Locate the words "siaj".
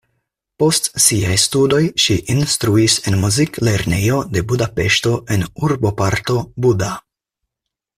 1.03-1.35